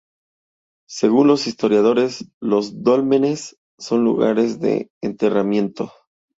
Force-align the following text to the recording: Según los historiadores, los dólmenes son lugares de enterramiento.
Según 0.89 1.27
los 1.27 1.45
historiadores, 1.45 2.27
los 2.41 2.81
dólmenes 2.81 3.57
son 3.77 4.03
lugares 4.03 4.59
de 4.59 4.89
enterramiento. 5.03 5.93